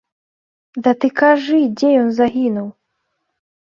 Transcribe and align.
Да 0.87 0.93
ты 1.03 1.11
кажы, 1.23 1.61
дзе 1.77 1.95
ён 2.01 2.09
загінуў! 2.25 2.67